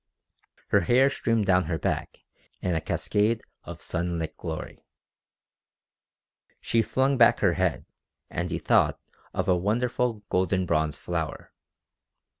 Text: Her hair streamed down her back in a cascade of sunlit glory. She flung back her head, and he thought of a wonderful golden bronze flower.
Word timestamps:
Her 0.69 0.79
hair 0.79 1.11
streamed 1.11 1.45
down 1.45 1.65
her 1.65 1.77
back 1.77 2.23
in 2.59 2.73
a 2.73 2.81
cascade 2.81 3.43
of 3.65 3.83
sunlit 3.83 4.35
glory. 4.35 4.83
She 6.59 6.81
flung 6.81 7.17
back 7.19 7.41
her 7.41 7.53
head, 7.53 7.85
and 8.27 8.49
he 8.49 8.57
thought 8.57 8.99
of 9.31 9.47
a 9.47 9.55
wonderful 9.55 10.23
golden 10.31 10.65
bronze 10.65 10.97
flower. 10.97 11.53